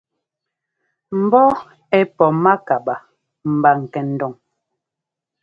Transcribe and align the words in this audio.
Mbɔ́ 1.21 1.47
ɛ́ 1.97 2.03
pɔ 2.15 2.25
mákabaa 2.43 3.01
mba 3.53 3.71
kɛndon. 3.91 4.33